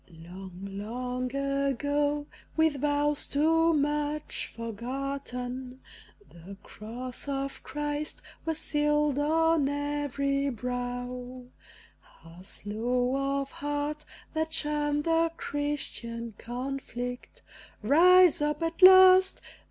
[0.09, 2.25] Long, long ago,
[2.57, 5.79] with vows too much forgotten,
[6.27, 11.43] The Cross of Christ was seal'd on every brow,
[12.25, 12.39] Ah!
[12.41, 14.03] slow of heart,
[14.33, 17.43] that shun the Christian conflict;
[17.83, 19.39] Rise up at last!